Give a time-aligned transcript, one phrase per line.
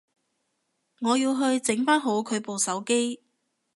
[1.01, 3.21] 我要去整返好佢部手機